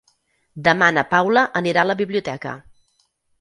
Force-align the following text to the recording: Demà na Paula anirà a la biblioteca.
Demà 0.67 0.87
na 0.95 1.03
Paula 1.11 1.43
anirà 1.61 1.83
a 1.85 1.89
la 1.91 1.97
biblioteca. 2.01 2.55